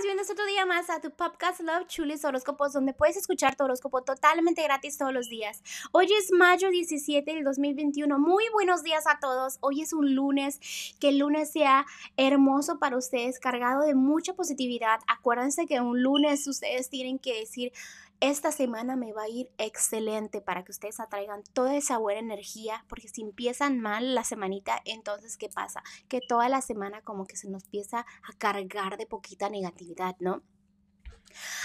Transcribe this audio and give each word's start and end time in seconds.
bienvenidos 0.00 0.30
otro 0.30 0.46
día 0.46 0.64
más 0.64 0.90
a 0.90 1.00
tu 1.00 1.10
podcast 1.10 1.60
Love 1.60 1.88
Chulis 1.88 2.24
Horóscopos, 2.24 2.72
donde 2.72 2.94
puedes 2.94 3.16
escuchar 3.16 3.56
tu 3.56 3.64
horóscopo 3.64 4.02
totalmente 4.02 4.62
gratis 4.62 4.96
todos 4.96 5.12
los 5.12 5.28
días. 5.28 5.60
Hoy 5.90 6.06
es 6.12 6.30
mayo 6.30 6.70
17 6.70 7.28
del 7.34 7.42
2021. 7.42 8.16
Muy 8.16 8.44
buenos 8.52 8.84
días 8.84 9.08
a 9.08 9.18
todos. 9.18 9.58
Hoy 9.60 9.82
es 9.82 9.92
un 9.92 10.14
lunes. 10.14 10.60
Que 11.00 11.08
el 11.08 11.18
lunes 11.18 11.50
sea 11.50 11.84
hermoso 12.16 12.78
para 12.78 12.96
ustedes, 12.96 13.40
cargado 13.40 13.82
de 13.82 13.96
mucha 13.96 14.34
positividad. 14.34 15.00
Acuérdense 15.08 15.66
que 15.66 15.80
un 15.80 16.00
lunes 16.00 16.46
ustedes 16.46 16.90
tienen 16.90 17.18
que 17.18 17.40
decir 17.40 17.72
esta 18.20 18.52
semana 18.52 18.96
me 18.96 19.12
va 19.12 19.22
a 19.22 19.28
ir 19.28 19.50
excelente 19.58 20.40
para 20.40 20.64
que 20.64 20.72
ustedes 20.72 21.00
atraigan 21.00 21.42
toda 21.52 21.76
esa 21.76 21.98
buena 21.98 22.20
energía, 22.20 22.84
porque 22.88 23.08
si 23.08 23.22
empiezan 23.22 23.80
mal 23.80 24.14
la 24.14 24.24
semanita, 24.24 24.80
entonces 24.84 25.36
¿qué 25.36 25.48
pasa? 25.48 25.82
Que 26.08 26.20
toda 26.26 26.48
la 26.48 26.60
semana 26.60 27.02
como 27.02 27.26
que 27.26 27.36
se 27.36 27.48
nos 27.48 27.64
empieza 27.64 28.00
a 28.00 28.32
cargar 28.38 28.96
de 28.96 29.06
poquita 29.06 29.48
negatividad, 29.48 30.16
¿no? 30.18 30.42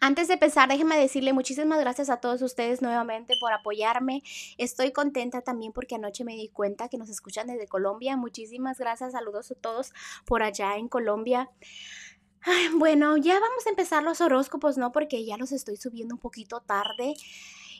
Antes 0.00 0.28
de 0.28 0.34
empezar, 0.34 0.68
déjenme 0.68 0.98
decirle 0.98 1.32
muchísimas 1.32 1.80
gracias 1.80 2.10
a 2.10 2.18
todos 2.18 2.42
ustedes 2.42 2.82
nuevamente 2.82 3.34
por 3.40 3.52
apoyarme. 3.52 4.22
Estoy 4.58 4.92
contenta 4.92 5.42
también 5.42 5.72
porque 5.72 5.94
anoche 5.94 6.24
me 6.24 6.36
di 6.36 6.48
cuenta 6.48 6.88
que 6.88 6.98
nos 6.98 7.08
escuchan 7.08 7.46
desde 7.46 7.66
Colombia. 7.66 8.16
Muchísimas 8.16 8.78
gracias, 8.78 9.12
saludos 9.12 9.50
a 9.50 9.54
todos 9.54 9.92
por 10.26 10.42
allá 10.42 10.76
en 10.76 10.88
Colombia 10.88 11.50
bueno, 12.76 13.16
ya 13.16 13.34
vamos 13.34 13.66
a 13.66 13.70
empezar 13.70 14.02
los 14.02 14.20
horóscopos, 14.20 14.76
¿no? 14.78 14.92
Porque 14.92 15.24
ya 15.24 15.36
los 15.36 15.52
estoy 15.52 15.76
subiendo 15.76 16.14
un 16.14 16.20
poquito 16.20 16.60
tarde. 16.60 17.14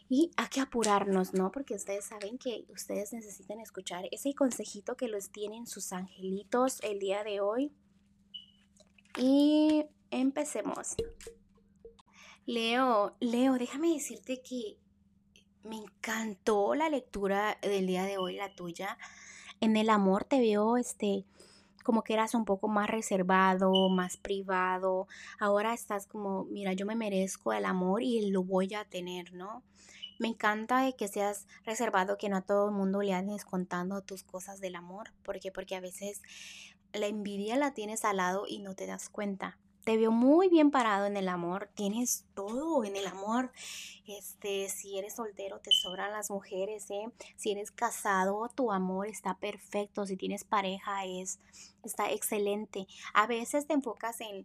Y 0.08 0.30
hay 0.36 0.46
que 0.48 0.60
apurarnos, 0.60 1.34
¿no? 1.34 1.50
Porque 1.50 1.74
ustedes 1.74 2.04
saben 2.04 2.38
que 2.38 2.64
ustedes 2.68 3.12
necesitan 3.12 3.58
escuchar 3.60 4.04
ese 4.12 4.34
consejito 4.34 4.96
que 4.96 5.08
los 5.08 5.30
tienen 5.30 5.66
sus 5.66 5.92
angelitos 5.92 6.78
el 6.82 7.00
día 7.00 7.24
de 7.24 7.40
hoy. 7.40 7.72
Y 9.18 9.84
empecemos. 10.10 10.94
Leo, 12.44 13.16
Leo, 13.18 13.54
déjame 13.54 13.92
decirte 13.92 14.40
que 14.42 14.78
me 15.64 15.76
encantó 15.76 16.76
la 16.76 16.88
lectura 16.88 17.58
del 17.60 17.88
día 17.88 18.04
de 18.04 18.18
hoy, 18.18 18.36
la 18.36 18.54
tuya. 18.54 18.96
En 19.60 19.76
el 19.76 19.90
amor 19.90 20.22
te 20.24 20.38
veo, 20.38 20.76
este, 20.76 21.24
como 21.86 22.02
que 22.02 22.14
eras 22.14 22.34
un 22.34 22.44
poco 22.44 22.66
más 22.66 22.90
reservado, 22.90 23.88
más 23.88 24.16
privado. 24.16 25.06
Ahora 25.38 25.72
estás 25.72 26.08
como, 26.08 26.44
mira, 26.46 26.72
yo 26.72 26.84
me 26.84 26.96
merezco 26.96 27.52
el 27.52 27.64
amor 27.64 28.02
y 28.02 28.28
lo 28.32 28.42
voy 28.42 28.74
a 28.74 28.84
tener, 28.84 29.32
¿no? 29.32 29.62
Me 30.18 30.26
encanta 30.26 30.90
que 30.98 31.06
seas 31.06 31.46
reservado, 31.64 32.18
que 32.18 32.28
no 32.28 32.38
a 32.38 32.42
todo 32.42 32.70
el 32.70 32.74
mundo 32.74 33.02
le 33.02 33.12
andes 33.12 33.44
contando 33.44 34.02
tus 34.02 34.24
cosas 34.24 34.60
del 34.60 34.74
amor. 34.74 35.12
¿Por 35.22 35.38
qué? 35.38 35.52
Porque 35.52 35.76
a 35.76 35.80
veces 35.80 36.22
la 36.92 37.06
envidia 37.06 37.56
la 37.56 37.72
tienes 37.72 38.04
al 38.04 38.16
lado 38.16 38.46
y 38.48 38.58
no 38.58 38.74
te 38.74 38.86
das 38.86 39.08
cuenta 39.08 39.56
te 39.86 39.96
veo 39.96 40.10
muy 40.10 40.48
bien 40.48 40.72
parado 40.72 41.06
en 41.06 41.16
el 41.16 41.28
amor, 41.28 41.70
tienes 41.76 42.24
todo 42.34 42.82
en 42.82 42.96
el 42.96 43.06
amor. 43.06 43.52
Este, 44.04 44.68
si 44.68 44.98
eres 44.98 45.14
soltero, 45.14 45.60
te 45.60 45.70
sobran 45.70 46.10
las 46.10 46.28
mujeres, 46.28 46.90
¿eh? 46.90 47.06
Si 47.36 47.52
eres 47.52 47.70
casado, 47.70 48.48
tu 48.52 48.72
amor 48.72 49.06
está 49.06 49.38
perfecto. 49.38 50.04
Si 50.04 50.16
tienes 50.16 50.42
pareja, 50.42 51.04
es, 51.06 51.38
está 51.84 52.10
excelente. 52.10 52.88
A 53.14 53.28
veces 53.28 53.68
te 53.68 53.74
enfocas 53.74 54.20
en, 54.20 54.44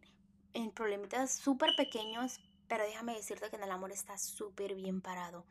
en 0.53 0.70
problemitas 0.70 1.33
súper 1.33 1.72
pequeños, 1.76 2.39
pero 2.67 2.83
déjame 2.83 3.16
decirte 3.16 3.50
que 3.50 3.55
en 3.55 3.64
el 3.64 3.72
amor 3.72 3.92
está 3.92 4.20
súper 4.20 4.76
bien 4.76 5.02
parado 5.02 5.48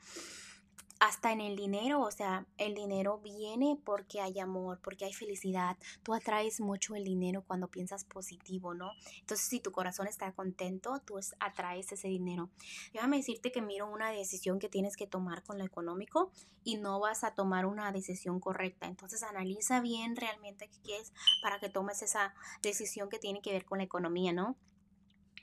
hasta 1.00 1.32
en 1.32 1.40
el 1.40 1.56
dinero, 1.56 2.02
o 2.02 2.10
sea, 2.10 2.46
el 2.58 2.74
dinero 2.74 3.18
viene 3.18 3.80
porque 3.84 4.20
hay 4.20 4.38
amor, 4.38 4.80
porque 4.82 5.06
hay 5.06 5.14
felicidad. 5.14 5.78
Tú 6.02 6.12
atraes 6.12 6.60
mucho 6.60 6.94
el 6.94 7.04
dinero 7.04 7.42
cuando 7.46 7.68
piensas 7.68 8.04
positivo, 8.04 8.74
¿no? 8.74 8.92
Entonces, 9.18 9.46
si 9.46 9.60
tu 9.60 9.72
corazón 9.72 10.06
está 10.06 10.30
contento, 10.32 11.00
tú 11.06 11.18
atraes 11.40 11.90
ese 11.90 12.08
dinero. 12.08 12.50
Déjame 12.92 13.16
decirte 13.16 13.50
que 13.50 13.62
miro 13.62 13.90
una 13.90 14.10
decisión 14.10 14.58
que 14.58 14.68
tienes 14.68 14.94
que 14.94 15.06
tomar 15.06 15.42
con 15.42 15.56
lo 15.56 15.64
económico 15.64 16.30
y 16.64 16.76
no 16.76 17.00
vas 17.00 17.24
a 17.24 17.34
tomar 17.34 17.64
una 17.64 17.90
decisión 17.92 18.38
correcta. 18.38 18.86
Entonces, 18.86 19.22
analiza 19.22 19.80
bien 19.80 20.16
realmente 20.16 20.68
qué 20.68 20.78
quieres 20.82 21.14
para 21.42 21.58
que 21.60 21.70
tomes 21.70 22.02
esa 22.02 22.34
decisión 22.60 23.08
que 23.08 23.18
tiene 23.18 23.40
que 23.40 23.52
ver 23.52 23.64
con 23.64 23.78
la 23.78 23.84
economía, 23.84 24.34
¿no? 24.34 24.54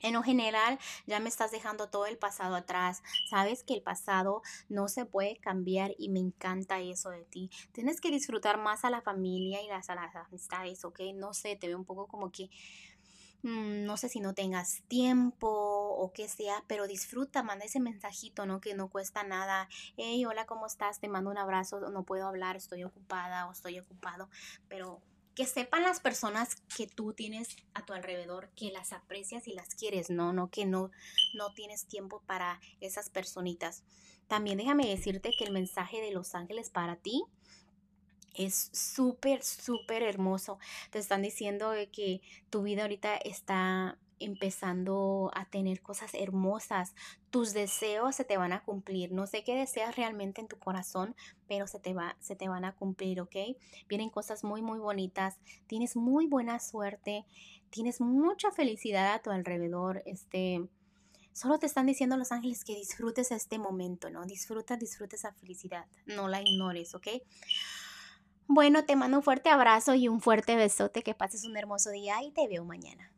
En 0.00 0.14
lo 0.14 0.22
general, 0.22 0.78
ya 1.06 1.20
me 1.20 1.28
estás 1.28 1.50
dejando 1.50 1.88
todo 1.88 2.06
el 2.06 2.18
pasado 2.18 2.54
atrás. 2.54 3.02
Sabes 3.28 3.64
que 3.64 3.74
el 3.74 3.82
pasado 3.82 4.42
no 4.68 4.88
se 4.88 5.04
puede 5.06 5.36
cambiar 5.36 5.94
y 5.98 6.08
me 6.08 6.20
encanta 6.20 6.80
eso 6.80 7.10
de 7.10 7.24
ti. 7.24 7.50
Tienes 7.72 8.00
que 8.00 8.10
disfrutar 8.10 8.58
más 8.58 8.84
a 8.84 8.90
la 8.90 9.02
familia 9.02 9.62
y 9.62 9.68
las, 9.68 9.90
a 9.90 9.94
las 9.94 10.14
amistades, 10.14 10.84
¿ok? 10.84 11.00
No 11.14 11.34
sé, 11.34 11.56
te 11.56 11.66
veo 11.68 11.78
un 11.78 11.84
poco 11.84 12.06
como 12.06 12.30
que, 12.30 12.50
mm, 13.42 13.84
no 13.84 13.96
sé 13.96 14.08
si 14.08 14.20
no 14.20 14.34
tengas 14.34 14.82
tiempo 14.88 15.48
o 15.48 16.12
qué 16.12 16.28
sea, 16.28 16.62
pero 16.66 16.86
disfruta, 16.86 17.42
manda 17.42 17.64
ese 17.64 17.80
mensajito, 17.80 18.46
¿no? 18.46 18.60
Que 18.60 18.74
no 18.74 18.88
cuesta 18.88 19.24
nada. 19.24 19.68
Hey, 19.96 20.24
hola, 20.24 20.46
¿cómo 20.46 20.66
estás? 20.66 21.00
Te 21.00 21.08
mando 21.08 21.30
un 21.30 21.38
abrazo, 21.38 21.80
no 21.90 22.04
puedo 22.04 22.26
hablar, 22.26 22.56
estoy 22.56 22.84
ocupada 22.84 23.46
o 23.48 23.52
estoy 23.52 23.78
ocupado, 23.80 24.28
pero 24.68 25.02
que 25.38 25.46
sepan 25.46 25.84
las 25.84 26.00
personas 26.00 26.56
que 26.76 26.88
tú 26.88 27.12
tienes 27.12 27.54
a 27.72 27.86
tu 27.86 27.92
alrededor, 27.92 28.50
que 28.56 28.72
las 28.72 28.92
aprecias 28.92 29.46
y 29.46 29.52
las 29.52 29.76
quieres, 29.76 30.10
no, 30.10 30.32
no, 30.32 30.50
que 30.50 30.66
no, 30.66 30.90
no 31.32 31.52
tienes 31.54 31.86
tiempo 31.86 32.24
para 32.26 32.60
esas 32.80 33.08
personitas. 33.08 33.84
También 34.26 34.58
déjame 34.58 34.88
decirte 34.88 35.30
que 35.38 35.44
el 35.44 35.52
mensaje 35.52 36.00
de 36.00 36.10
los 36.10 36.34
ángeles 36.34 36.70
para 36.70 36.96
ti 36.96 37.22
es 38.34 38.68
súper, 38.72 39.44
súper 39.44 40.02
hermoso. 40.02 40.58
Te 40.90 40.98
están 40.98 41.22
diciendo 41.22 41.72
que 41.92 42.20
tu 42.50 42.64
vida 42.64 42.82
ahorita 42.82 43.14
está 43.18 43.96
empezando 44.20 45.30
a 45.34 45.44
tener 45.46 45.80
cosas 45.80 46.14
hermosas. 46.14 46.94
Tus 47.30 47.52
deseos 47.52 48.16
se 48.16 48.24
te 48.24 48.36
van 48.36 48.52
a 48.52 48.62
cumplir. 48.62 49.12
No 49.12 49.26
sé 49.26 49.44
qué 49.44 49.54
deseas 49.54 49.96
realmente 49.96 50.40
en 50.40 50.48
tu 50.48 50.58
corazón, 50.58 51.14
pero 51.46 51.66
se 51.66 51.78
te, 51.78 51.94
va, 51.94 52.16
se 52.20 52.36
te 52.36 52.48
van 52.48 52.64
a 52.64 52.74
cumplir, 52.74 53.20
¿ok? 53.20 53.36
Vienen 53.88 54.10
cosas 54.10 54.44
muy, 54.44 54.62
muy 54.62 54.78
bonitas. 54.78 55.38
Tienes 55.66 55.96
muy 55.96 56.26
buena 56.26 56.58
suerte. 56.60 57.24
Tienes 57.70 58.00
mucha 58.00 58.50
felicidad 58.50 59.14
a 59.14 59.22
tu 59.22 59.30
alrededor. 59.30 60.02
Este, 60.06 60.66
solo 61.32 61.58
te 61.58 61.66
están 61.66 61.86
diciendo 61.86 62.16
los 62.16 62.32
ángeles 62.32 62.64
que 62.64 62.74
disfrutes 62.74 63.30
este 63.30 63.58
momento, 63.58 64.10
¿no? 64.10 64.24
Disfruta, 64.24 64.76
disfruta 64.76 65.16
esa 65.16 65.32
felicidad. 65.32 65.86
No 66.06 66.28
la 66.28 66.40
ignores, 66.40 66.94
¿ok? 66.94 67.08
Bueno, 68.50 68.86
te 68.86 68.96
mando 68.96 69.18
un 69.18 69.22
fuerte 69.22 69.50
abrazo 69.50 69.94
y 69.94 70.08
un 70.08 70.22
fuerte 70.22 70.56
besote. 70.56 71.02
Que 71.02 71.14
pases 71.14 71.44
un 71.44 71.56
hermoso 71.58 71.90
día 71.90 72.22
y 72.22 72.30
te 72.30 72.48
veo 72.48 72.64
mañana. 72.64 73.12